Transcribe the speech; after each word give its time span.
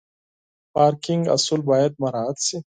پارکینګ 0.73 1.23
اصول 1.35 1.61
باید 1.69 1.91
مراعت 2.01 2.37
شي. 2.47 2.57